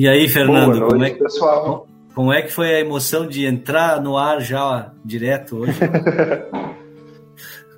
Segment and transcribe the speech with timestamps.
[0.00, 1.86] E aí, Fernando, noite, como, é, pessoal.
[2.14, 5.78] como é que foi a emoção de entrar no ar já direto hoje?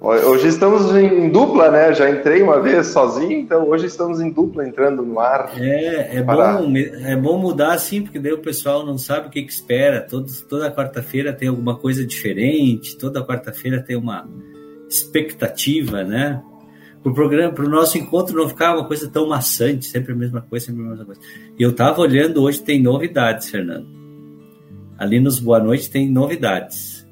[0.00, 1.92] Hoje estamos em dupla, né?
[1.92, 5.52] Já entrei uma vez sozinho, então hoje estamos em dupla entrando no ar.
[5.56, 9.30] É, é, Para- bom, é bom mudar assim, porque daí o pessoal não sabe o
[9.30, 10.00] que, que espera.
[10.00, 14.28] Todos, toda quarta-feira tem alguma coisa diferente, toda quarta-feira tem uma
[14.88, 16.42] expectativa, né?
[17.02, 20.66] Pro programa, pro nosso encontro não ficar uma coisa tão maçante, sempre a mesma coisa,
[20.66, 21.20] sempre a mesma coisa.
[21.58, 23.86] E eu tava olhando hoje, tem novidades, Fernando.
[24.96, 27.04] Ali nos Boa Noite tem novidades.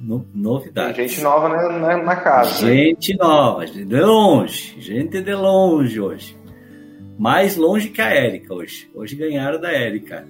[0.00, 0.96] No- Tem novidades.
[0.96, 2.66] gente nova né, na, na casa.
[2.66, 6.36] Gente nova, de longe, gente de longe hoje.
[7.18, 8.88] Mais longe que a Érica hoje.
[8.94, 10.24] Hoje ganharam da Érica.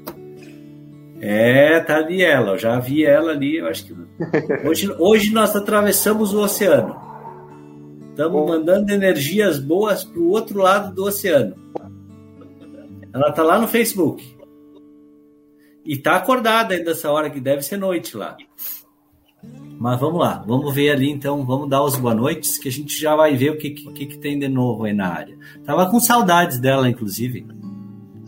[1.20, 3.94] É, tá ali ela, eu já vi ela ali, eu acho que.
[4.66, 6.96] Hoje, hoje nós atravessamos o oceano.
[8.12, 11.56] Estamos mandando energias boas pro outro lado do oceano.
[13.10, 14.36] Ela tá lá no Facebook.
[15.82, 18.36] E tá acordada ainda essa hora que deve ser noite lá.
[19.78, 23.00] Mas vamos lá, vamos ver ali então, vamos dar os boa noites, que a gente
[23.00, 25.36] já vai ver o que, que, que tem de novo aí na área.
[25.64, 27.46] Tava com saudades dela, inclusive.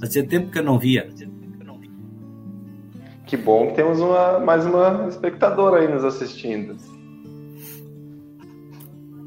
[0.00, 1.12] Fazia tempo que eu não via.
[3.26, 6.74] Que bom que temos uma, mais uma espectadora aí nos assistindo.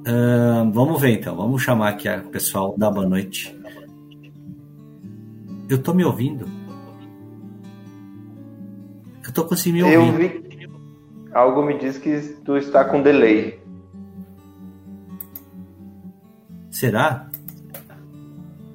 [0.09, 3.53] Ah, vamos ver então, vamos chamar aqui o pessoal da boa noite.
[5.67, 6.45] Eu tô me ouvindo?
[9.25, 10.41] Eu tô conseguindo me Eu ouvir.
[10.41, 10.69] vi.
[11.33, 13.59] Algo me diz que tu está com delay.
[16.71, 17.29] Será?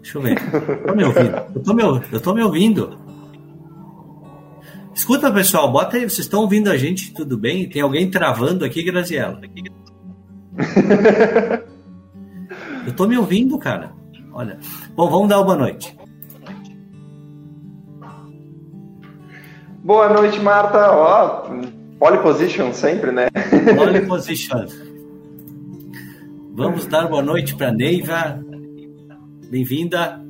[0.03, 0.37] Deixa eu ver.
[0.87, 1.37] Tô me ouvindo?
[1.55, 1.83] Eu tô me,
[2.13, 2.99] eu tô me ouvindo.
[4.95, 6.03] Escuta, pessoal, bota aí.
[6.03, 7.15] Vocês estão ouvindo a gente?
[7.15, 7.67] Tudo bem?
[7.71, 9.41] Tem alguém travando aqui, Graziela?
[12.87, 13.93] Eu tô me ouvindo, cara.
[14.33, 14.59] Olha.
[14.95, 15.97] Bom, vamos dar uma boa noite.
[19.85, 20.93] Boa noite, Marta.
[20.93, 21.49] Ó,
[21.99, 23.29] pole position sempre, né?
[23.77, 24.67] Pole position.
[26.55, 28.39] Vamos dar boa noite para Neiva.
[29.49, 30.21] Bem-vinda.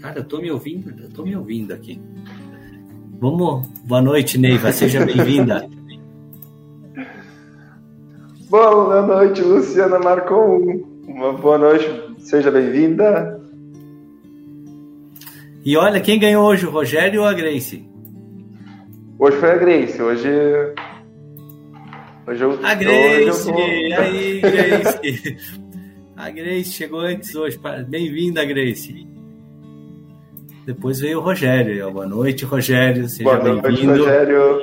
[0.00, 2.00] Cara, eu tô me ouvindo, eu tô me ouvindo aqui.
[3.20, 3.66] Vamos.
[3.84, 4.72] Boa noite, Neiva.
[4.72, 5.68] Seja bem-vinda.
[8.50, 10.82] Boa noite, Luciana Marcon.
[11.06, 11.86] Uma boa noite,
[12.18, 13.40] seja bem-vinda.
[15.64, 17.84] E olha, quem ganhou hoje, o Rogério ou a Grace?
[19.18, 20.28] Hoje foi a Grace, hoje.
[22.26, 22.58] Hoje eu.
[22.64, 23.48] A Grace!
[23.48, 25.36] eu tô- Aí, Grace!
[26.16, 27.58] A Grace chegou antes hoje.
[27.88, 29.06] Bem-vinda, Grace.
[30.66, 31.90] Depois veio o Rogério.
[31.90, 33.08] Boa noite, Rogério.
[33.08, 33.92] Seja Boa noite, bem-vindo.
[34.04, 34.62] Rogério.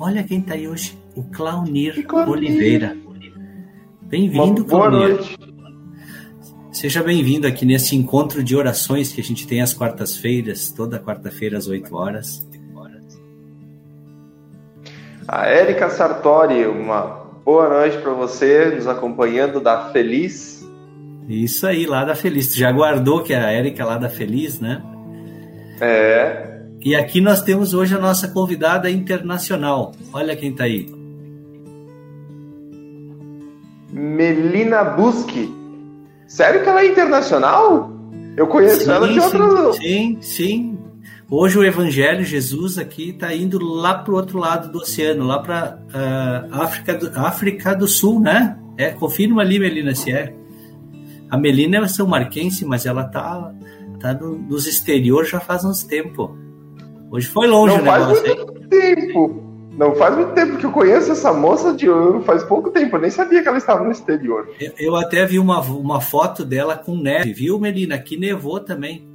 [0.00, 0.98] Olha quem tá aí hoje.
[1.14, 2.32] O Claunir Claunir.
[2.32, 2.96] Oliveira.
[4.00, 5.16] Bem-vindo, boa Claunir.
[5.16, 5.38] noite.
[6.72, 11.58] Seja bem-vindo aqui nesse encontro de orações que a gente tem às quartas-feiras, toda quarta-feira
[11.58, 12.48] às 8 horas.
[15.28, 20.66] A Érica Sartori, uma boa noite para você, nos acompanhando da Feliz.
[21.28, 22.54] Isso aí, lá da Feliz.
[22.54, 24.82] Tu já guardou que é a Érica lá da Feliz, né?
[25.80, 26.49] É,
[26.82, 29.92] E aqui nós temos hoje a nossa convidada internacional.
[30.12, 30.88] Olha quem tá aí.
[33.92, 35.52] Melina Buschi.
[36.26, 37.90] Sério que ela é internacional?
[38.36, 39.74] Eu conheço ela de outro.
[39.74, 40.78] sim, sim.
[41.28, 45.38] Hoje o Evangelho, Jesus aqui está indo lá para o outro lado do oceano, lá
[45.38, 45.78] para
[46.50, 48.56] África, do, África do Sul, né?
[48.76, 50.34] É, confirma ali, Melina, se é.
[51.28, 53.52] A Melina é São Marquense, mas ela tá,
[54.00, 56.36] tá no, nos exteriores já faz uns tempo.
[57.10, 58.22] Hoje foi longe não o negócio.
[58.22, 59.50] Faz muito tempo.
[59.72, 63.00] Não faz muito tempo que eu conheço essa moça de ouro, faz pouco tempo, eu
[63.00, 64.50] nem sabia que ela estava no exterior.
[64.60, 67.94] Eu, eu até vi uma, uma foto dela com neve, viu, Melina?
[67.94, 69.08] Aqui nevou também.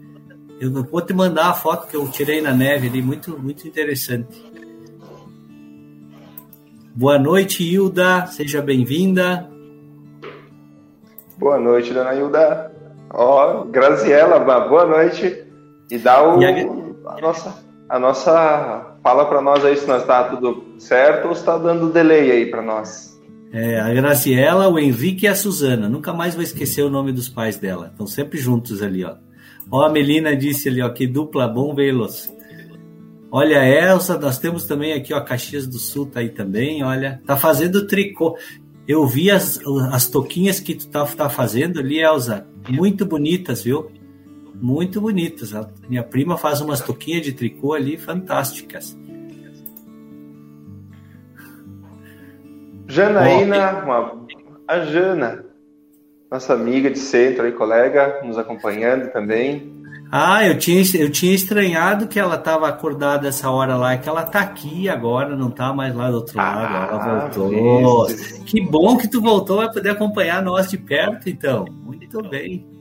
[0.60, 4.44] Eu vou te mandar a foto que eu tirei na neve ali, muito, muito interessante.
[6.96, 9.50] Boa noite, Hilda, seja bem-vinda.
[11.38, 12.72] Boa noite, dona Hilda.
[13.14, 15.44] Ó, oh, Graziela, boa noite.
[15.92, 17.12] E dá o, e a...
[17.12, 17.22] a...
[17.22, 18.98] nossa, a nossa.
[19.04, 22.62] Fala para nós aí se nós está tudo certo ou está dando delay aí para
[22.62, 23.16] nós.
[23.54, 25.88] É, a Graziela, o Henrique e a Suzana.
[25.88, 27.88] Nunca mais vou esquecer o nome dos pais dela.
[27.92, 29.16] Estão sempre juntos ali, ó.
[29.72, 32.34] Ó, a Melina disse ali, ó, que dupla bom vê-los.
[33.32, 37.22] Olha, Elsa, nós temos também aqui, ó, Caxias do Sul tá aí também, olha.
[37.26, 38.38] Tá fazendo tricô.
[38.88, 39.60] Eu vi as,
[39.92, 42.48] as toquinhas que tu tá, tá fazendo ali, Elsa.
[42.70, 43.92] Muito bonitas, viu?
[44.62, 45.54] Muito bonitas.
[45.54, 48.98] A minha prima faz umas toquinhas de tricô ali fantásticas.
[52.88, 54.26] Janaína, uma,
[54.68, 55.46] a Jana,
[56.32, 59.74] nossa amiga de centro e colega, nos acompanhando também.
[60.12, 64.24] Ah, eu tinha, eu tinha estranhado que ela estava acordada essa hora lá, que ela
[64.24, 68.08] tá aqui agora, não tá mais lá do outro lado, ah, ela voltou.
[68.46, 71.66] Que bom que tu voltou, vai poder acompanhar nós de perto, então.
[71.84, 72.75] Muito bem.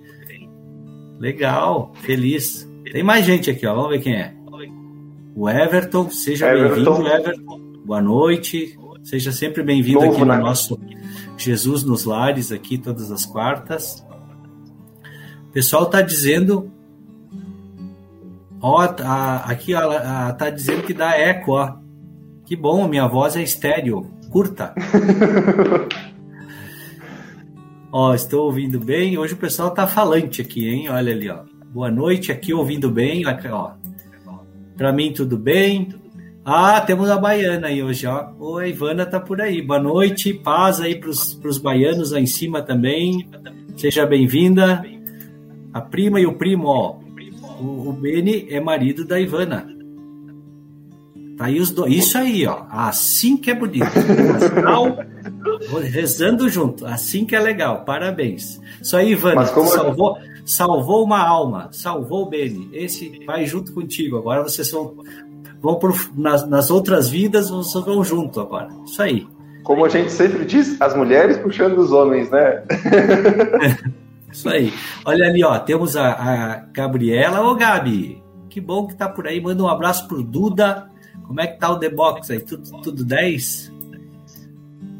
[1.19, 2.69] Legal, feliz.
[2.93, 4.35] Tem mais gente aqui, ó, vamos ver quem é.
[5.37, 7.61] O Everton, seja bem-vindo, Everton.
[7.85, 10.39] Boa noite, seja sempre bem-vindo aqui no né?
[10.39, 10.79] nosso
[11.37, 14.05] Jesus nos Lares, aqui todas as quartas.
[15.49, 16.71] O pessoal tá dizendo
[18.67, 21.77] Ó, tá, aqui ó, tá dizendo que dá eco, ó.
[22.47, 24.75] Que bom, minha voz é estéreo, curta.
[27.95, 29.17] ó, estou ouvindo bem.
[29.17, 30.89] Hoje o pessoal tá falante aqui, hein?
[30.89, 31.45] Olha ali, ó.
[31.73, 33.71] Boa noite, aqui ouvindo bem, ó.
[34.77, 35.95] Para mim tudo bem.
[36.45, 38.33] Ah, temos a baiana aí hoje, ó.
[38.37, 39.63] Ô, a Ivana tá por aí.
[39.63, 43.29] Boa noite, paz aí pros, pros baianos lá em cima também.
[43.77, 44.85] Seja bem-vinda.
[45.73, 46.97] A prima e o primo, ó.
[47.61, 49.69] O, o Beni é marido da Ivana.
[51.37, 51.95] Tá aí os dois.
[51.95, 52.65] Isso aí, ó.
[52.69, 53.87] Assim que é bonito.
[53.87, 54.99] Casal,
[55.91, 56.87] rezando junto.
[56.87, 57.85] Assim que é legal.
[57.85, 58.61] Parabéns.
[58.81, 59.47] Isso aí, Ivana.
[59.49, 59.69] Como...
[59.69, 61.69] Salvou, salvou uma alma.
[61.73, 62.69] Salvou o Beni.
[62.73, 64.19] Esse vai junto contigo.
[64.19, 64.95] Agora vocês vão,
[65.61, 68.69] vão por, nas, nas outras vidas, vocês vão junto agora.
[68.85, 69.27] Isso aí.
[69.63, 72.63] Como a gente sempre diz, as mulheres puxando os homens, né?
[74.31, 74.73] Isso aí.
[75.05, 77.41] Olha ali, ó, temos a, a Gabriela.
[77.41, 79.41] Ô, Gabi, que bom que tá por aí.
[79.41, 80.91] Manda um abraço pro Duda.
[81.27, 82.41] Como é que tá o The Box aí?
[82.41, 83.73] Tudo, tudo 10?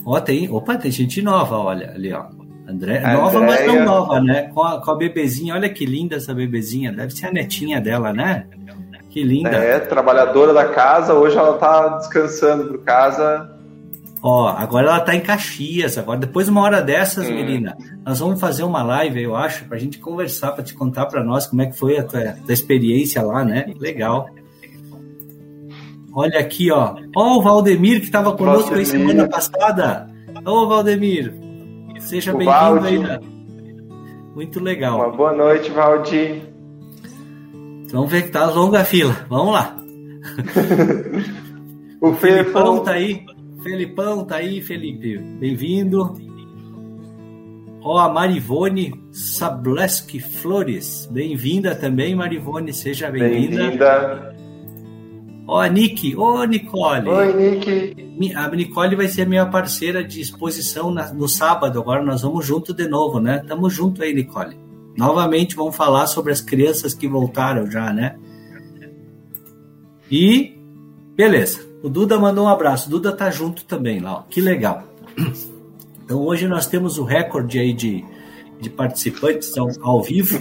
[0.05, 0.51] Ó, tem.
[0.51, 2.25] Opa, tem gente nova, olha ali, ó.
[2.67, 4.51] André, nova, mas não nova, né?
[4.55, 5.55] Com a, com a bebezinha.
[5.55, 6.93] Olha que linda essa bebezinha.
[6.93, 8.47] Deve ser a netinha dela, né?
[9.11, 9.51] Que linda.
[9.51, 11.15] É, trabalhadora da casa.
[11.15, 13.55] Hoje ela tá descansando por casa
[14.27, 15.99] Ó, agora ela tá em Caxias.
[15.99, 17.35] Agora, depois de uma hora dessas, hum.
[17.35, 21.23] menina, nós vamos fazer uma live, eu acho, pra gente conversar, pra te contar pra
[21.23, 23.67] nós como é que foi a tua, tua experiência lá, né?
[23.79, 24.31] Legal.
[26.15, 26.95] Olha aqui, ó.
[27.17, 30.07] Ó, o Valdemir que estava conosco aí semana passada.
[30.47, 31.35] Ô, Valdemir,
[31.99, 32.99] seja bem-vindo aí.
[32.99, 33.21] Né?
[34.35, 34.99] Muito legal.
[34.99, 36.43] Uma boa noite, Valdir.
[37.91, 39.15] Vamos ver que tá longa a fila.
[39.29, 39.77] Vamos lá.
[42.01, 43.25] o Felipão tá aí.
[43.63, 45.19] Felipão, tá aí, Felipe.
[45.19, 46.15] Bem-vindo.
[47.83, 51.09] Ó, a Marivone Sableski Flores.
[51.11, 52.73] Bem-vinda também, Marivone.
[52.73, 53.63] Seja bem-vinda.
[53.63, 54.34] Bem-vinda.
[55.47, 56.17] Ó, a Nick.
[56.17, 57.09] Ô, Nicole.
[57.09, 58.35] Oi, Nick.
[58.35, 61.79] A Nicole vai ser minha parceira de exposição no sábado.
[61.79, 63.45] Agora nós vamos junto de novo, né?
[63.47, 64.57] Tamo junto aí, Nicole.
[64.97, 68.17] Novamente vamos falar sobre as crianças que voltaram já, né?
[70.11, 70.57] E
[71.15, 71.61] beleza.
[71.83, 72.89] O Duda mandou um abraço.
[72.89, 74.23] O Duda tá junto também lá, ó.
[74.23, 74.85] Que legal.
[76.05, 78.05] Então hoje nós temos o recorde aí de,
[78.61, 80.39] de participantes ao, ao vivo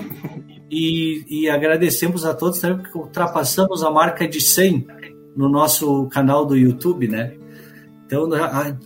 [0.74, 4.88] e, e, agradecemos a todos também porque ultrapassamos a marca de 100
[5.36, 7.34] no nosso canal do YouTube, né?
[8.06, 8.28] Então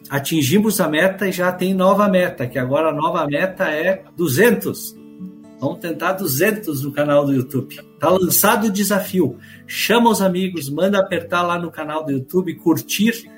[0.09, 4.95] atingimos a meta e já tem nova meta, que agora a nova meta é 200.
[5.59, 7.79] Vamos tentar 200 no canal do YouTube.
[7.99, 9.37] Tá lançado o desafio.
[9.65, 13.29] Chama os amigos, manda apertar lá no canal do YouTube, curtir,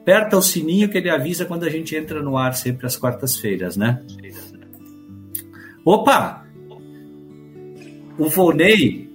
[0.00, 3.76] aperta o sininho que ele avisa quando a gente entra no ar, sempre às quartas-feiras,
[3.76, 4.02] né?
[5.84, 6.47] Opa!
[8.18, 9.08] O Volney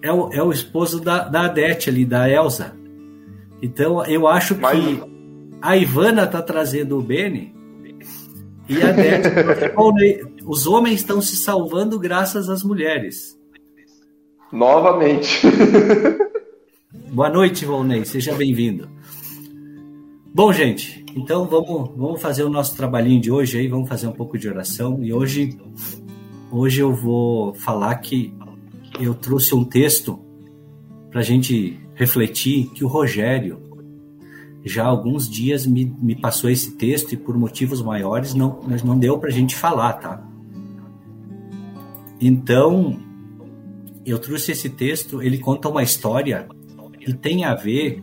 [0.00, 2.76] é o, é o esposo da, da Adete ali, da Elsa.
[3.60, 5.00] Então eu acho que Mas...
[5.60, 7.54] a Ivana tá trazendo o Beni
[8.68, 9.28] e a Adete
[10.46, 13.38] os homens estão se salvando graças às mulheres.
[14.52, 15.42] Novamente.
[17.12, 18.04] Boa noite, Volney.
[18.04, 18.88] Seja bem-vindo.
[20.32, 24.12] Bom, gente, então vamos, vamos fazer o nosso trabalhinho de hoje aí, vamos fazer um
[24.12, 25.02] pouco de oração.
[25.02, 25.58] E hoje,
[26.50, 28.34] hoje eu vou falar que
[29.00, 30.18] eu trouxe um texto
[31.10, 33.60] para a gente refletir que o Rogério
[34.64, 38.98] já há alguns dias me, me passou esse texto e por motivos maiores não, não
[38.98, 40.22] deu para a gente falar, tá?
[42.20, 43.00] Então,
[44.04, 46.46] eu trouxe esse texto, ele conta uma história
[46.98, 48.02] que tem a ver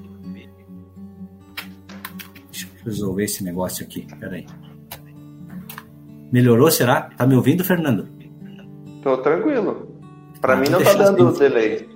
[2.87, 4.07] resolver esse negócio aqui.
[4.19, 4.45] Peraí.
[6.31, 7.01] Melhorou, será?
[7.01, 8.07] Tá me ouvindo, Fernando?
[9.07, 9.87] Tô tranquilo.
[10.41, 11.47] Para mim não tá dando sem...
[11.47, 11.87] delay.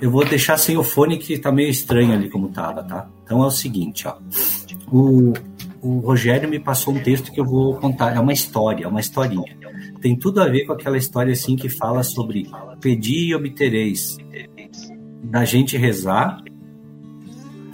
[0.00, 3.06] Eu vou deixar sem o fone que tá meio estranho ali como tava, tá?
[3.22, 4.16] Então é o seguinte, ó.
[4.90, 5.34] O,
[5.82, 8.16] o Rogério me passou um texto que eu vou contar.
[8.16, 9.54] É uma história, é uma historinha.
[10.00, 12.48] Tem tudo a ver com aquela história assim que fala sobre
[12.80, 14.16] pedir e obtereis.
[15.24, 16.42] Da gente rezar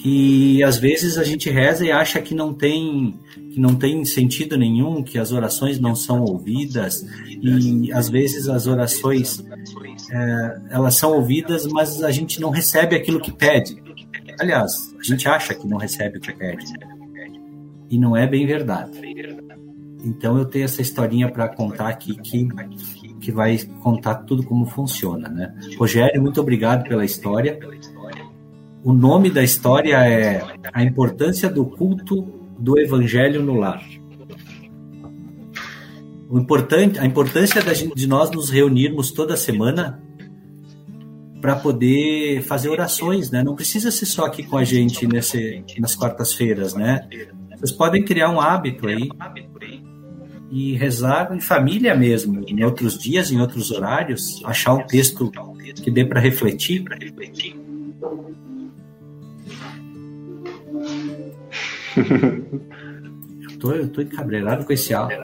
[0.04, 3.14] e às vezes a gente reza e acha que não tem
[3.52, 8.66] que não tem sentido nenhum, que as orações não são ouvidas e às vezes as
[8.66, 9.44] orações
[10.10, 13.82] é, elas são ouvidas, mas a gente não recebe aquilo que pede.
[14.40, 16.64] Aliás, a gente acha que não recebe o que pede
[17.90, 18.92] e não é bem verdade.
[20.04, 22.48] Então eu tenho essa historinha para contar aqui que
[23.20, 25.54] que vai contar tudo como funciona, né?
[25.78, 27.56] Rogério, muito obrigado pela história.
[28.82, 30.42] O nome da história é
[30.72, 33.82] A Importância do Culto do Evangelho no Lar.
[36.28, 37.62] O importante, a importância
[37.94, 40.02] de nós nos reunirmos toda semana
[41.42, 43.42] para poder fazer orações, né?
[43.42, 47.06] Não precisa ser só aqui com a gente nesse, nas quartas-feiras, né?
[47.56, 49.10] Vocês podem criar um hábito aí
[50.50, 55.32] e rezar em família mesmo, em outros dias, em outros horários, achar um texto
[55.82, 56.84] que dê para refletir.
[61.96, 65.22] Eu, tô, eu tô encabreirado com esse áudio.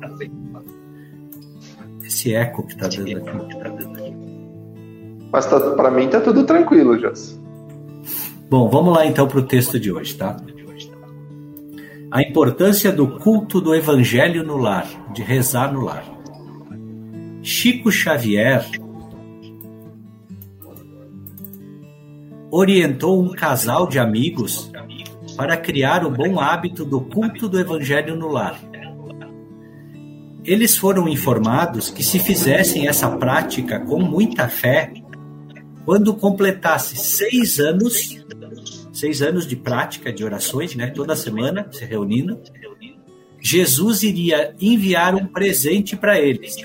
[2.03, 4.17] Esse eco que tá dando aqui.
[5.31, 7.39] Mas tá, para mim tá tudo tranquilo, Jess.
[8.49, 10.37] Bom, vamos lá então para o texto de hoje, tá?
[12.11, 16.05] A importância do culto do evangelho no lar, de rezar no lar.
[17.43, 18.65] Chico Xavier
[22.51, 24.73] orientou um casal de amigos
[25.39, 28.61] para criar o bom hábito do culto do Evangelho no lar.
[30.45, 34.93] Eles foram informados que, se fizessem essa prática com muita fé,
[35.85, 38.19] quando completasse seis anos,
[38.93, 42.41] seis anos de prática de orações, né, toda semana se reunindo,
[43.41, 46.57] Jesus iria enviar um presente para eles.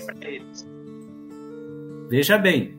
[2.10, 2.74] Veja bem,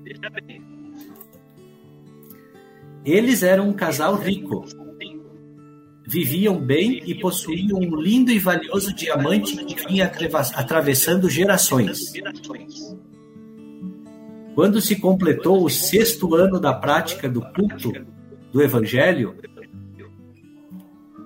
[3.04, 4.64] eles eram um casal rico
[6.06, 10.10] viviam bem e possuíam um lindo e valioso diamante que vinha
[10.54, 12.12] atravessando gerações.
[14.54, 17.92] Quando se completou o sexto ano da prática do culto
[18.52, 19.34] do Evangelho,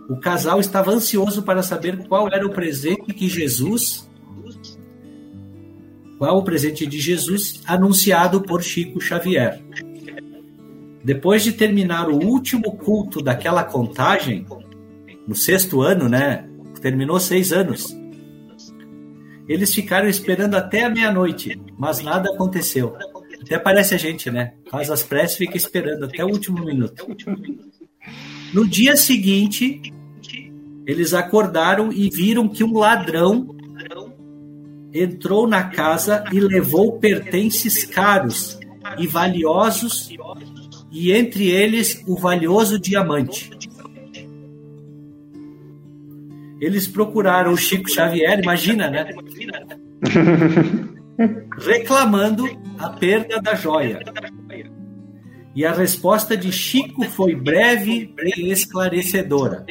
[0.08, 4.08] o casal estava ansioso para saber qual era o presente que Jesus,
[6.16, 9.62] qual o presente de Jesus anunciado por Chico Xavier.
[11.04, 14.46] Depois de terminar o último culto daquela contagem,
[15.28, 16.48] no sexto ano, né?
[16.80, 17.94] Terminou seis anos.
[19.46, 22.96] Eles ficaram esperando até a meia-noite, mas nada aconteceu.
[23.42, 24.54] Até parece a gente, né?
[24.70, 27.06] Faz as preces e fica esperando até o último minuto.
[28.54, 29.92] No dia seguinte,
[30.86, 33.54] eles acordaram e viram que um ladrão
[34.92, 38.58] entrou na casa e levou pertences caros
[38.98, 40.10] e valiosos,
[40.90, 43.57] e entre eles o valioso diamante.
[46.60, 49.06] Eles procuraram o Chico Xavier, imagina, né?
[51.58, 52.44] Reclamando
[52.78, 54.00] a perda da joia.
[55.54, 59.66] E a resposta de Chico foi breve e esclarecedora.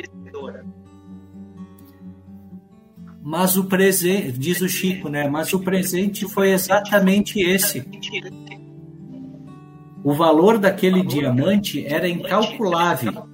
[3.23, 5.27] Mas o presente, diz o Chico, né?
[5.27, 7.85] Mas o presente foi exatamente esse.
[10.01, 13.27] O valor daquele diamante era incalculável,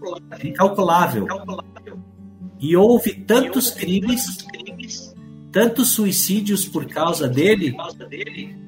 [0.44, 1.28] incalculável.
[2.64, 4.38] E houve tantos crimes,
[5.52, 7.76] tantos suicídios por causa dele,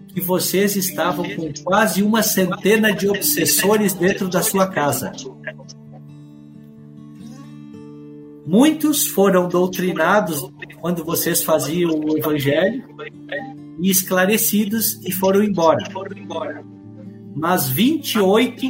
[0.09, 5.13] que vocês estavam com quase uma centena de obsessores dentro da sua casa.
[8.45, 10.45] Muitos foram doutrinados
[10.81, 12.83] quando vocês faziam o evangelho
[13.79, 15.89] e esclarecidos e foram embora.
[17.33, 18.65] Mas 28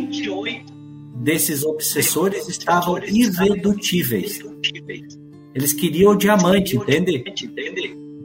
[1.16, 4.40] desses obsessores estavam irredutíveis.
[5.54, 7.24] Eles queriam o diamante, entende?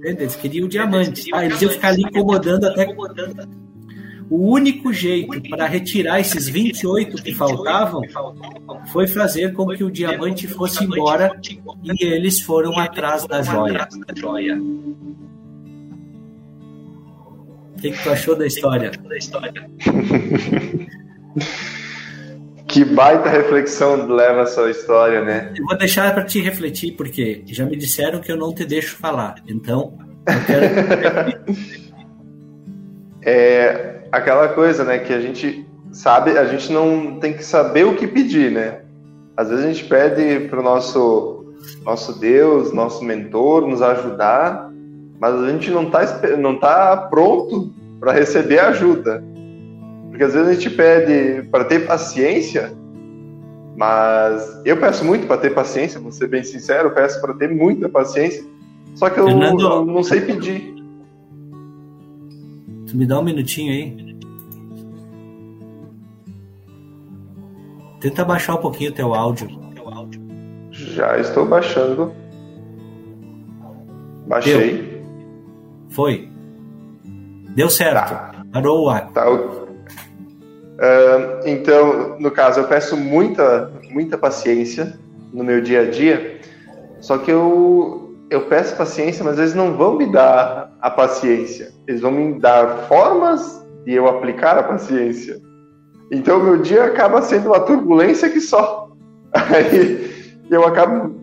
[0.01, 0.03] Entende?
[0.03, 1.31] Eles queriam o diamante.
[1.33, 2.87] Ah, eles iam ficar ali incomodando até.
[4.29, 8.03] O único jeito para retirar esses 28 que faltavam
[8.93, 11.41] foi fazer com que o diamante fosse embora
[11.85, 13.89] e eles foram atrás da joia.
[17.77, 18.91] O que, que tu achou da história?
[22.71, 25.53] Que baita reflexão leva essa história, né?
[25.59, 28.97] Eu vou deixar para te refletir, porque já me disseram que eu não te deixo
[28.97, 29.35] falar.
[29.49, 31.41] Então, eu quero.
[33.27, 35.00] é aquela coisa, né?
[35.00, 38.83] Que a gente sabe, a gente não tem que saber o que pedir, né?
[39.37, 44.71] Às vezes a gente pede para o nosso, nosso Deus, nosso mentor, nos ajudar,
[45.19, 49.25] mas a gente não está não tá pronto para receber ajuda.
[50.21, 52.77] Porque às vezes a gente pede para ter paciência,
[53.75, 57.49] mas eu peço muito para ter paciência, vou ser bem sincero, eu peço para ter
[57.49, 58.45] muita paciência,
[58.97, 60.75] só que eu, Fernando, eu não sei pedir.
[62.87, 64.17] Tu me dá um minutinho aí.
[68.03, 69.49] Tenta baixar um pouquinho o teu áudio.
[70.71, 72.12] Já estou baixando.
[74.27, 74.83] Baixei.
[74.83, 75.03] Deu.
[75.89, 76.29] Foi.
[77.55, 78.11] Deu certo.
[78.11, 78.45] Tá.
[78.53, 79.11] Parou o ar.
[79.12, 79.25] Tá,
[81.45, 84.95] Então, no caso, eu peço muita, muita paciência
[85.33, 86.41] no meu dia a dia,
[87.01, 92.01] só que eu, eu peço paciência, mas eles não vão me dar a paciência, eles
[92.01, 95.41] vão me dar formas de eu aplicar a paciência.
[96.11, 98.91] Então, meu dia acaba sendo uma turbulência que só.
[99.33, 100.11] Aí
[100.51, 101.15] eu acabo,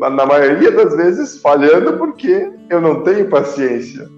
[0.00, 4.08] na maioria das vezes, falhando porque eu não tenho paciência.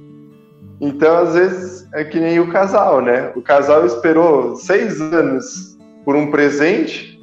[0.81, 3.33] Então, às vezes, é que nem o casal, né?
[3.35, 7.17] O casal esperou seis anos por um presente,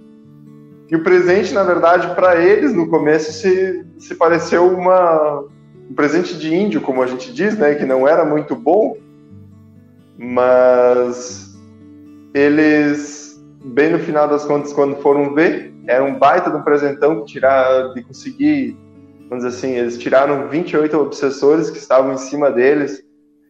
[0.90, 5.44] e o presente, na verdade, para eles, no começo, se, se pareceu uma,
[5.90, 7.76] um presente de índio, como a gente diz, né?
[7.76, 8.98] Que não era muito bom,
[10.18, 11.58] mas
[12.34, 17.22] eles, bem no final das contas, quando foram ver, era um baita de um presentão
[17.22, 18.78] que tirar, de conseguir,
[19.30, 23.04] vamos dizer assim, eles tiraram 28 obsessores que estavam em cima deles,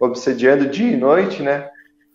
[0.06, 1.68] obsediando dia e noite, né?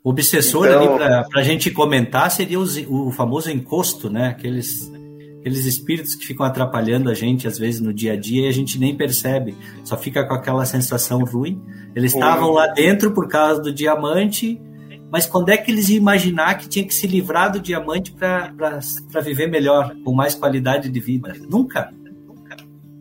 [0.03, 0.97] O obsessor então...
[0.97, 4.29] ali, para a gente comentar, seria o, o, famoso encosto, né?
[4.29, 4.91] Aqueles,
[5.41, 8.53] aqueles espíritos que ficam atrapalhando a gente, às vezes, no dia a dia, e a
[8.53, 11.61] gente nem percebe, só fica com aquela sensação ruim.
[11.95, 14.61] Eles estavam lá dentro por causa do diamante,
[15.11, 19.21] mas quando é que eles iam imaginar que tinha que se livrar do diamante para
[19.23, 21.35] viver melhor, com mais qualidade de vida?
[21.51, 21.93] Nunca.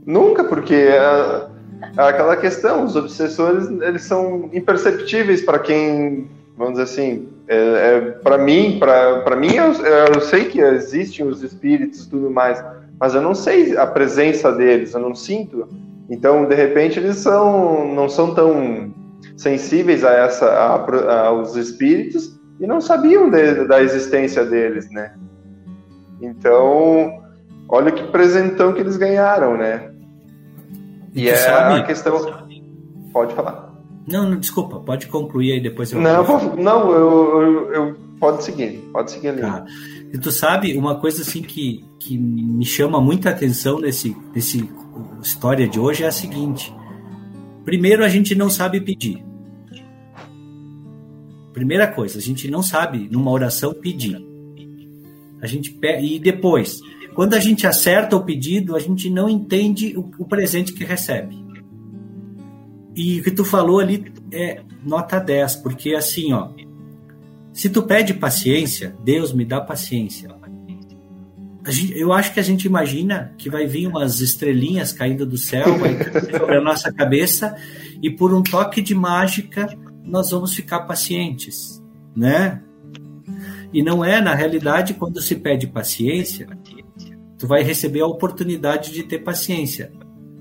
[0.05, 6.83] Nunca, porque uh, é aquela questão, os obsessores eles são imperceptíveis para quem, vamos dizer
[6.83, 9.73] assim, é, é para mim, para mim eu,
[10.13, 12.63] eu, sei que existem os espíritos e tudo mais,
[12.99, 15.67] mas eu não sei a presença deles, eu não sinto.
[16.09, 18.93] Então, de repente, eles são não são tão
[19.35, 25.13] sensíveis a essa a, aos espíritos e não sabiam de, da existência deles, né?
[26.21, 27.21] Então,
[27.69, 29.91] olha que presentão que eles ganharam, né?
[31.13, 31.79] E, é sabe?
[31.81, 32.47] a questão.
[33.11, 33.67] Pode falar.
[34.07, 36.55] Não, não, desculpa, pode concluir aí depois eu Não, vou...
[36.55, 39.41] não, eu, eu, eu, pode seguir, pode seguir ali.
[39.41, 39.65] Tá.
[40.13, 44.69] E tu sabe, uma coisa assim que, que me chama muita atenção nesse, nesse
[45.21, 46.73] história de hoje é a seguinte.
[47.65, 49.23] Primeiro, a gente não sabe pedir.
[51.51, 54.25] Primeira coisa, a gente não sabe numa oração pedir.
[55.41, 56.79] A gente e depois,
[57.17, 61.35] quando a gente acerta o pedido, a gente não entende o, o presente que recebe.
[62.95, 66.49] E o que tu falou ali é nota 10, porque assim, ó,
[67.51, 70.29] se tu pede paciência, Deus me dá paciência.
[71.65, 75.65] Gente, eu acho que a gente imagina que vai vir umas estrelinhas caindo do céu
[76.37, 77.57] sobre a nossa cabeça
[77.99, 81.83] e por um toque de mágica nós vamos ficar pacientes,
[82.15, 82.61] né?
[83.73, 86.47] E não é, na realidade, quando se pede paciência,
[87.37, 89.91] tu vai receber a oportunidade de ter paciência.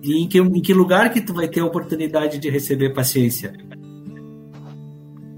[0.02, 3.52] E em que, em que lugar que tu vai ter a oportunidade de receber paciência?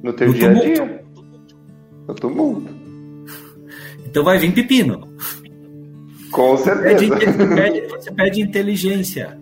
[0.03, 1.05] No teu no dia a dia.
[2.07, 2.75] No tumulto.
[4.05, 5.09] Então vai vir pepino.
[6.31, 7.17] Com certeza.
[7.17, 9.39] Você pede, você pede inteligência.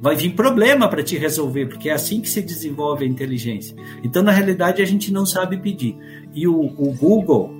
[0.00, 3.74] Vai vir problema para te resolver, porque é assim que se desenvolve a inteligência.
[4.02, 5.96] Então, na realidade, a gente não sabe pedir.
[6.34, 7.50] E o, o Google,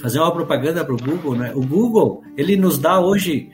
[0.00, 1.52] fazer uma propaganda para o Google, né?
[1.54, 3.50] O Google, ele nos dá hoje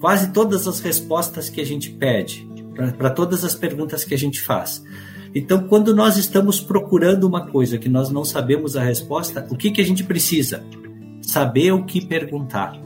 [0.00, 2.48] quase todas as respostas que a gente pede,
[2.96, 4.82] para todas as perguntas que a gente faz.
[5.34, 9.70] Então, quando nós estamos procurando uma coisa que nós não sabemos a resposta, o que,
[9.70, 10.64] que a gente precisa?
[11.30, 12.76] saber o que perguntar.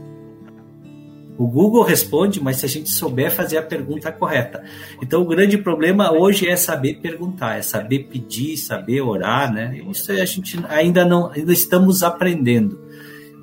[1.36, 4.62] O Google responde, mas se a gente souber fazer a pergunta correta.
[5.02, 9.76] Então, o grande problema hoje é saber perguntar, é saber pedir, saber orar, né?
[9.90, 12.80] Isso a gente ainda não, ainda estamos aprendendo.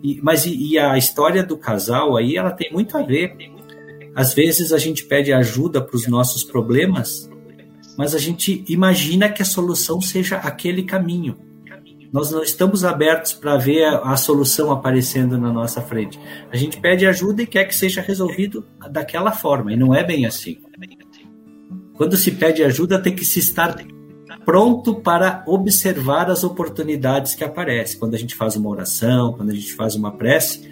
[0.02, 3.36] E, mas e, e a história do casal aí, ela tem muito a ver.
[4.16, 7.30] Às vezes a gente pede ajuda para os nossos problemas,
[7.98, 11.51] mas a gente imagina que a solução seja aquele caminho
[12.12, 16.20] nós não estamos abertos para ver a, a, solução aparecendo na nossa frente.
[16.52, 20.26] A gente pede ajuda e quer que seja resolvido daquela forma, e não é bem
[20.26, 20.60] assim.
[21.94, 23.78] Quando se pede ajuda, tem que se estar
[24.46, 28.00] pronto para observar as oportunidades que aparecem.
[28.00, 30.70] Quando a gente faz uma oração, quando a gente faz uma prece,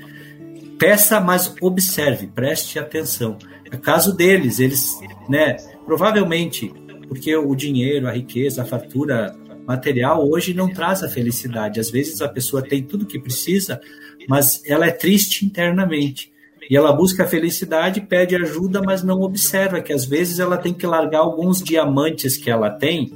[0.78, 3.38] peça, mas observe, preste atenção.
[3.72, 5.00] É caso deles, eles,
[5.30, 6.74] né, provavelmente,
[7.08, 9.36] porque o dinheiro, a riqueza, a fartura
[9.70, 11.80] material hoje não traz a felicidade.
[11.80, 13.80] Às vezes a pessoa tem tudo que precisa,
[14.28, 16.34] mas ela é triste internamente.
[16.68, 20.74] E ela busca a felicidade, pede ajuda, mas não observa que às vezes ela tem
[20.74, 23.14] que largar alguns diamantes que ela tem,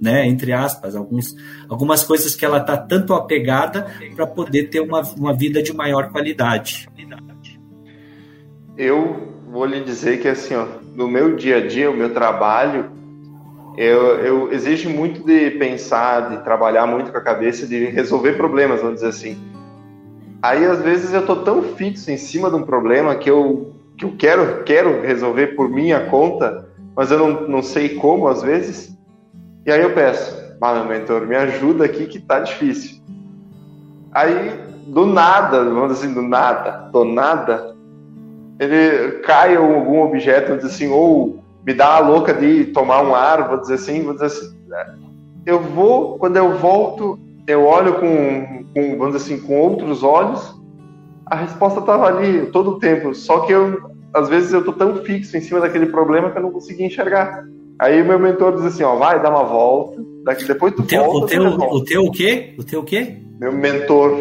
[0.00, 1.34] né, entre aspas, alguns,
[1.68, 6.10] algumas coisas que ela está tanto apegada para poder ter uma, uma vida de maior
[6.10, 6.88] qualidade.
[8.76, 12.90] Eu vou lhe dizer que assim, ó, no meu dia a dia, o meu trabalho,
[13.76, 18.80] eu, eu exige muito de pensar, de trabalhar muito com a cabeça, de resolver problemas,
[18.80, 19.36] vamos dizer assim.
[20.42, 24.04] Aí às vezes eu tô tão fixo em cima de um problema que eu que
[24.04, 28.96] eu quero quero resolver por minha conta, mas eu não, não sei como às vezes.
[29.66, 33.02] E aí eu peço, ah, meu mentor, me ajuda aqui que tá difícil.
[34.12, 34.52] Aí
[34.86, 37.74] do nada, vamos dizer assim, do nada, do nada,
[38.58, 43.14] ele cai algum objeto, vamos dizer assim, ou me dá a louca de tomar um
[43.14, 44.94] ar, vou dizer assim, vou dizer assim, né?
[45.46, 50.54] eu vou, quando eu volto, eu olho com, com vamos dizer assim, com outros olhos,
[51.26, 54.96] a resposta estava ali todo o tempo, só que eu, às vezes eu tô tão
[54.96, 57.44] fixo em cima daquele problema que eu não consegui enxergar.
[57.78, 61.04] Aí meu mentor diz assim, ó, vai, dá uma volta, daqui depois tu o teu,
[61.04, 61.26] volta.
[61.26, 62.54] O teu, o teu o quê?
[62.58, 63.18] O teu o quê?
[63.40, 64.18] Meu mentor.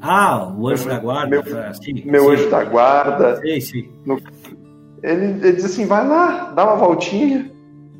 [0.00, 1.28] Ah, o anjo meu, da guarda.
[1.28, 2.30] Meu, sim, meu sim.
[2.30, 3.40] anjo da guarda.
[3.40, 3.88] Sim, sim.
[4.06, 4.20] No,
[5.02, 7.50] ele, ele diz assim: vai lá, dá uma voltinha.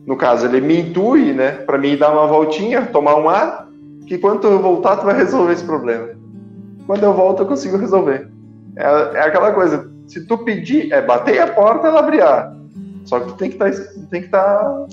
[0.06, 3.68] No caso, ele me intui, né, para mim dar uma voltinha, tomar um ar,
[4.06, 6.08] que quando eu voltar, tu vai resolver esse problema.
[6.86, 8.28] Quando eu volto, eu consigo resolver.
[8.76, 12.22] É, é aquela coisa: se tu pedir, é bater a porta, ela abrir.
[13.04, 14.86] Só que tu tem que tá, estar tá,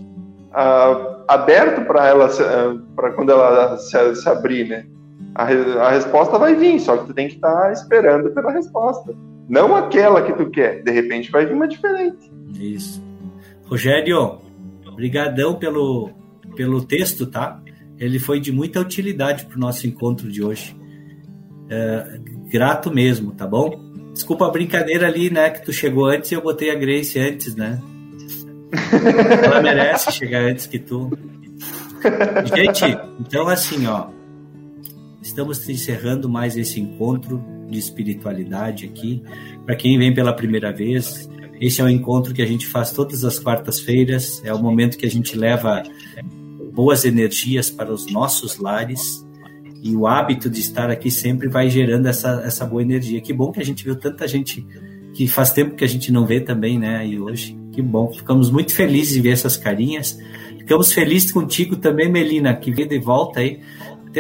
[0.52, 4.86] uh, aberto para ela, uh, para quando ela se, se abrir, né?
[5.34, 9.14] A, a, resposta vai vir, só que tu tem que estar tá esperando pela resposta.
[9.48, 10.84] Não aquela que tu quer.
[10.84, 12.32] De repente vai vir uma diferente.
[12.60, 13.04] Isso.
[13.66, 14.40] Rogério,
[14.96, 16.12] brigadão pelo,
[16.56, 17.60] pelo texto, tá?
[17.98, 20.76] Ele foi de muita utilidade para o nosso encontro de hoje.
[21.70, 22.20] É,
[22.52, 23.80] grato mesmo, tá bom?
[24.14, 25.50] Desculpa a brincadeira ali, né?
[25.50, 27.82] Que tu chegou antes e eu botei a Grace antes, né?
[29.44, 31.12] Ela merece chegar antes que tu.
[32.56, 32.86] Gente,
[33.20, 34.08] então assim, ó.
[35.36, 39.22] Estamos encerrando mais esse encontro de espiritualidade aqui.
[39.66, 43.26] Para quem vem pela primeira vez, esse é o encontro que a gente faz todas
[43.26, 44.42] as quartas-feiras.
[44.46, 45.84] É o momento que a gente leva
[46.72, 49.28] boas energias para os nossos lares.
[49.84, 53.20] E o hábito de estar aqui sempre vai gerando essa, essa boa energia.
[53.20, 54.66] Que bom que a gente viu tanta gente
[55.14, 57.06] que faz tempo que a gente não vê também, né?
[57.06, 58.10] E hoje, que bom.
[58.14, 60.18] Ficamos muito felizes em ver essas carinhas.
[60.58, 63.60] Ficamos felizes contigo também, Melina, que veio de volta aí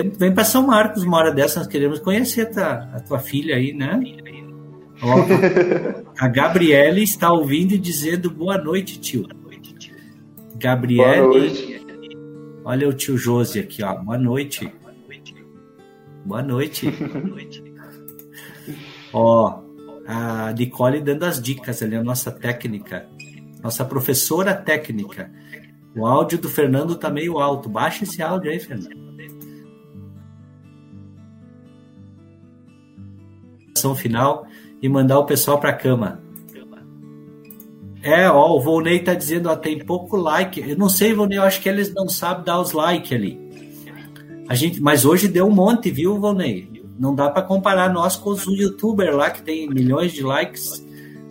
[0.03, 3.55] vem para São Marcos uma hora dessa, nós queremos conhecer a tua, a tua filha
[3.55, 3.99] aí, né?
[5.01, 5.15] Ó,
[6.19, 9.25] a Gabriele está ouvindo e dizendo boa noite, tio.
[10.55, 11.21] Gabriele.
[11.21, 11.85] Boa noite.
[12.63, 13.95] Olha o tio Josi aqui, ó.
[13.95, 14.71] Boa noite.
[16.25, 16.87] Boa noite.
[19.13, 19.61] ó,
[20.07, 23.07] a Nicole dando as dicas ali, a nossa técnica.
[23.61, 25.31] Nossa professora técnica.
[25.95, 27.69] O áudio do Fernando tá meio alto.
[27.69, 29.04] Baixa esse áudio aí, Fernando.
[33.95, 34.47] Final
[34.81, 36.23] e mandar o pessoal para cama.
[38.01, 40.61] É, ó, o Volney tá dizendo, ó, tem pouco like.
[40.61, 43.39] Eu não sei, Volney, eu acho que eles não sabem dar os likes ali.
[44.47, 46.83] A gente, mas hoje deu um monte, viu, Volney?
[46.99, 50.85] Não dá para comparar nós com os youtubers lá que tem milhões de likes.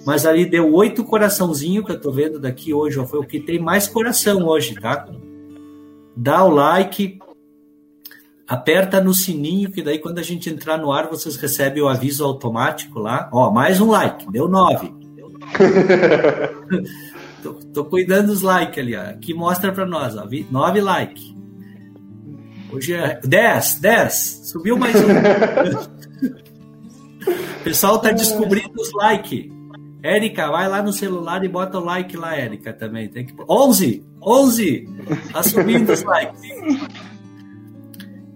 [0.05, 3.39] Mas ali deu oito coraçãozinho que eu tô vendo daqui hoje, ó, foi o que
[3.39, 5.09] tem mais coração hoje, tá?
[6.17, 7.21] Dá o like,
[8.47, 12.25] aperta no sininho, que daí quando a gente entrar no ar, vocês recebem o aviso
[12.25, 13.29] automático lá.
[13.33, 14.93] Ó, mais um like, deu nove.
[17.43, 19.03] tô, tô, cuidando dos likes ali, ó.
[19.03, 21.35] Aqui mostra para nós, ó, nove likes.
[22.73, 25.09] Hoje é dez, dez, subiu mais um.
[27.63, 29.53] pessoal tá descobrindo os likes.
[30.03, 33.09] Érica, vai lá no celular e bota o like lá, Érica, também.
[33.09, 33.35] Tem que...
[33.49, 34.05] 11!
[34.21, 34.87] 11!
[35.33, 36.43] Assumindo os likes.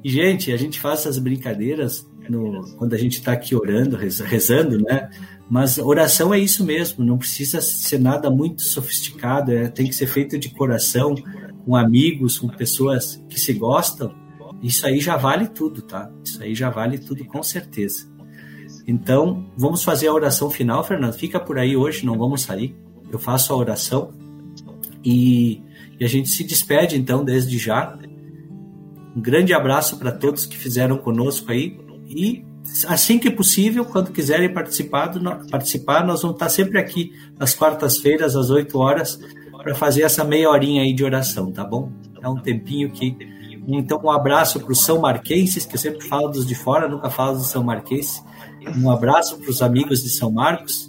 [0.03, 4.79] E, gente, a gente faz essas brincadeiras no, quando a gente está aqui orando, rezando,
[4.79, 5.11] né?
[5.51, 10.07] Mas oração é isso mesmo, não precisa ser nada muito sofisticado, é, tem que ser
[10.07, 11.15] feito de coração,
[11.65, 14.15] com amigos, com pessoas que se gostam.
[14.63, 16.11] Isso aí já vale tudo, tá?
[16.25, 18.09] Isso aí já vale tudo com certeza.
[18.87, 21.13] Então, vamos fazer a oração final, Fernando.
[21.13, 22.75] Fica por aí hoje, não vamos sair.
[23.13, 24.13] Eu faço a oração
[25.05, 25.63] e,
[26.01, 27.99] e a gente se despede então desde já.
[29.19, 31.77] Um grande abraço para todos que fizeram conosco aí
[32.07, 32.45] e
[32.87, 35.13] assim que possível, quando quiserem participar,
[35.51, 39.19] participar nós vamos estar sempre aqui nas quartas-feiras, às 8 horas,
[39.61, 41.91] para fazer essa meia horinha aí de oração, tá bom?
[42.23, 43.17] É um tempinho que.
[43.67, 47.11] Então, um abraço para os São Marquenses, que eu sempre falo dos de fora, nunca
[47.11, 48.23] falo dos São Marquenses.
[48.77, 50.89] Um abraço para os amigos de São Marcos.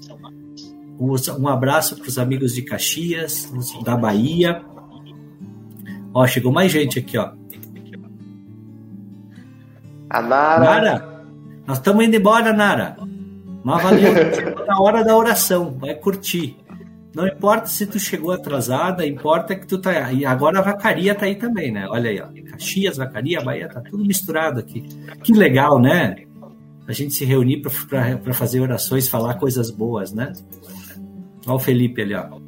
[1.00, 3.52] Um abraço para os amigos de Caxias,
[3.84, 4.62] da Bahia.
[6.14, 7.39] Ó, chegou mais gente aqui, ó.
[10.10, 10.66] A Nara.
[10.66, 11.24] Nara,
[11.68, 12.98] nós estamos indo embora, Nara.
[13.64, 14.14] Mas valeu
[14.66, 16.58] na hora da oração, vai curtir.
[17.14, 20.12] Não importa se tu chegou atrasada, importa que tu tá.
[20.12, 21.88] E agora a vacaria tá aí também, né?
[21.90, 22.28] Olha aí, ó.
[22.52, 24.82] Caxias, vacaria, Bahia, tá tudo misturado aqui.
[25.24, 26.16] Que legal, né?
[26.88, 30.34] A gente se reunir para fazer orações, falar coisas boas, né?
[31.46, 32.40] Olha o Felipe ali, ó.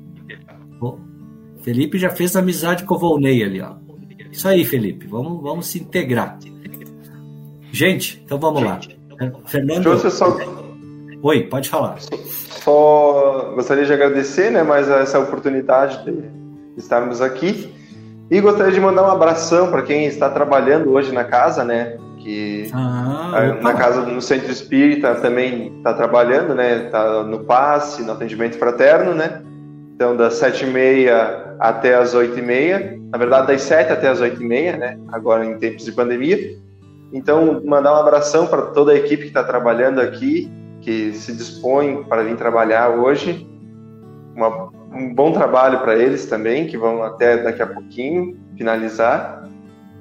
[0.80, 0.98] O
[1.64, 3.76] Felipe já fez amizade com o Volney ali, ó.
[4.32, 5.06] Isso aí, Felipe.
[5.08, 6.38] Vamos, vamos se integrar.
[7.72, 8.80] Gente, então vamos lá.
[9.46, 9.90] Fernando.
[9.92, 10.38] Deixa eu só...
[11.24, 11.98] Oi, pode falar.
[12.00, 16.30] Só gostaria de agradecer, né, mais essa oportunidade de
[16.78, 17.74] estarmos aqui
[18.30, 22.70] e gostaria de mandar um abração para quem está trabalhando hoje na casa, né, que
[22.74, 28.58] ah, na casa no centro espírita também está trabalhando, né, está no passe, no atendimento
[28.58, 29.42] fraterno, né.
[29.96, 34.08] Então das sete e meia até as oito e meia, na verdade das sete até
[34.08, 36.58] as oito e meia, né, agora em tempos de pandemia
[37.14, 42.04] então, mandar um abração para toda a equipe que está trabalhando aqui, que se dispõe
[42.04, 43.48] para vir trabalhar hoje.
[44.36, 49.50] Uma, um bom trabalho para eles também, que vão até daqui a pouquinho finalizar.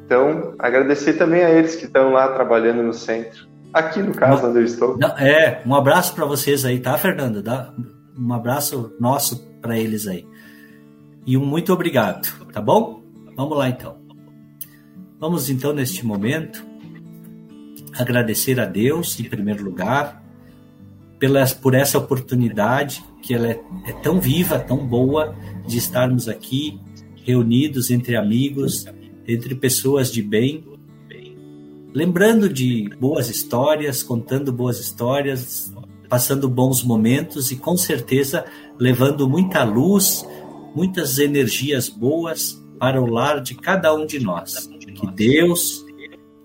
[0.05, 3.49] Então, agradecer também a eles que estão lá trabalhando no centro.
[3.73, 4.99] Aqui, no caso, onde eu estou.
[5.19, 7.43] É, um abraço para vocês aí, tá, Fernando?
[7.43, 7.73] Dá
[8.19, 10.27] um abraço nosso para eles aí.
[11.27, 13.03] E um muito obrigado, tá bom?
[13.37, 13.99] Vamos lá então.
[15.21, 16.70] Vamos então neste momento
[17.95, 20.23] agradecer a Deus, em primeiro lugar,
[21.19, 25.35] pela, por essa oportunidade que ela é, é tão viva, tão boa,
[25.67, 26.81] de estarmos aqui
[27.25, 28.87] reunidos entre amigos,
[29.27, 30.65] entre pessoas de bem,
[31.93, 35.73] lembrando de boas histórias, contando boas histórias,
[36.09, 38.45] passando bons momentos e com certeza
[38.79, 40.27] levando muita luz,
[40.75, 44.69] muitas energias boas para o lar de cada um de nós.
[44.95, 45.85] Que Deus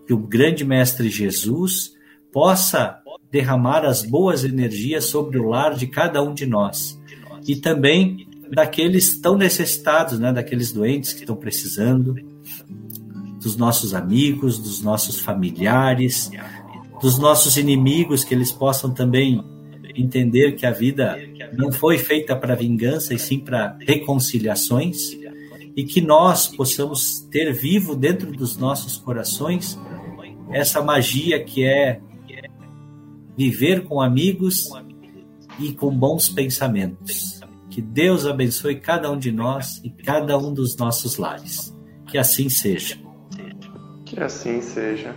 [0.05, 1.93] que o grande Mestre Jesus
[2.31, 2.99] possa
[3.31, 6.99] derramar as boas energias sobre o lar de cada um de nós.
[7.47, 12.15] E também daqueles tão necessitados, né, daqueles doentes que estão precisando,
[13.41, 16.31] dos nossos amigos, dos nossos familiares,
[17.01, 19.43] dos nossos inimigos, que eles possam também
[19.95, 21.17] entender que a vida
[21.53, 25.15] não foi feita para vingança e sim para reconciliações
[25.75, 29.77] e que nós possamos ter vivo dentro dos nossos corações
[30.51, 31.99] essa magia que é
[33.37, 34.69] viver com amigos
[35.59, 37.41] e com bons pensamentos.
[37.69, 41.75] Que Deus abençoe cada um de nós e cada um dos nossos lares.
[42.07, 42.97] Que assim seja.
[44.05, 45.15] Que assim seja.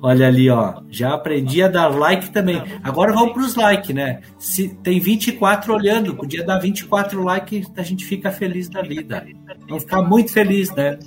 [0.00, 0.82] Olha ali, ó.
[0.88, 2.62] Já aprendi a dar like também.
[2.82, 4.20] Agora vamos para os likes, né?
[4.38, 9.26] Se tem 24 olhando, podia dar 24 likes, a gente fica feliz da vida.
[9.66, 10.98] Vamos ficar muito feliz, né?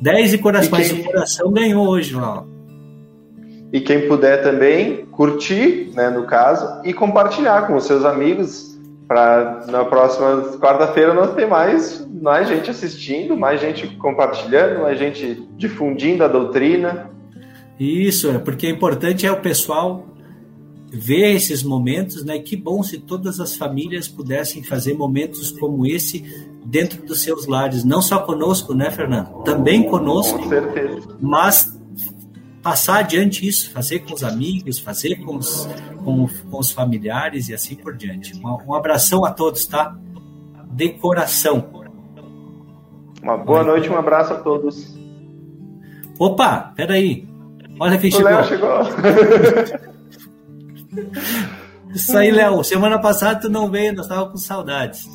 [0.00, 0.92] 10 e corações.
[0.92, 1.04] Quem...
[1.04, 2.44] Coração ganhou hoje lá.
[3.72, 8.68] E quem puder também curtir, né, no caso, e compartilhar com os seus amigos.
[9.06, 15.48] Para na próxima quarta-feira nós ter mais, mais gente assistindo, mais gente compartilhando, mais gente
[15.56, 17.10] difundindo a doutrina.
[17.78, 20.06] Isso, é porque o importante é o pessoal
[20.90, 22.38] ver esses momentos, né?
[22.38, 27.84] Que bom se todas as famílias pudessem fazer momentos como esse dentro dos seus lares,
[27.84, 29.42] não só conosco, né, Fernando?
[29.44, 31.16] Também conosco, com certeza.
[31.20, 31.78] mas
[32.62, 35.68] passar adiante isso, fazer com os amigos, fazer com os,
[36.04, 38.36] com, com os familiares e assim por diante.
[38.36, 39.96] Um, um abração a todos, tá?
[40.70, 41.70] De coração.
[43.22, 44.96] Uma boa noite, um abraço a todos.
[46.18, 47.28] Opa, peraí.
[47.78, 48.30] Olha quem chegou.
[48.30, 48.70] Léo chegou.
[51.94, 52.62] Isso aí, Léo.
[52.62, 55.08] Semana passada tu não veio, nós estávamos com saudades.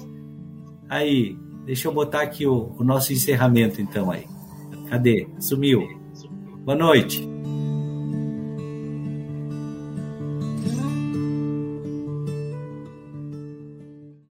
[0.89, 4.25] Aí, deixa eu botar aqui o, o nosso encerramento, então, aí.
[4.89, 5.27] Cadê?
[5.39, 5.81] Sumiu.
[6.63, 7.34] Boa noite.